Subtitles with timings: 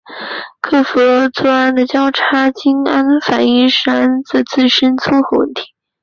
[0.61, 5.61] 克服了做醛的交叉羟醛反应时醛的自身缩合问题。